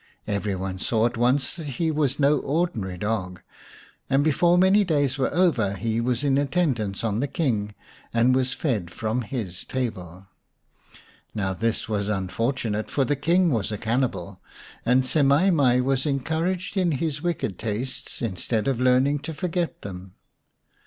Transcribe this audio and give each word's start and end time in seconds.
Every 0.25 0.55
one 0.55 0.79
saw 0.79 1.05
at 1.05 1.15
once 1.15 1.53
that 1.53 1.67
he 1.77 1.91
was 1.91 2.17
no 2.17 2.39
ordinary 2.39 2.97
dog, 2.97 3.41
and 4.09 4.23
before 4.23 4.57
many 4.57 4.83
days 4.83 5.19
were 5.19 5.31
over 5.31 5.73
he 5.75 6.01
was 6.01 6.23
in 6.23 6.39
attendance 6.39 7.03
on 7.03 7.19
the 7.19 7.27
King 7.27 7.75
and 8.11 8.33
was 8.33 8.51
fed 8.51 8.89
from 8.89 9.21
his 9.21 9.63
table. 9.63 10.25
Now 11.35 11.53
this 11.53 11.87
was 11.87 12.09
unfortunate, 12.09 12.89
for 12.89 13.05
the 13.05 13.15
King 13.15 13.51
was 13.51 13.71
a 13.71 13.77
cannibal, 13.77 14.41
and 14.87 15.03
Semai 15.03 15.53
mai 15.53 15.79
was 15.81 16.07
encouraged 16.07 16.77
in 16.77 16.93
his 16.93 17.21
wicked 17.21 17.59
tastes 17.59 18.23
instead 18.23 18.67
of 18.67 18.79
learning 18.79 19.19
to 19.19 19.35
forget 19.35 19.83
them. 19.83 20.13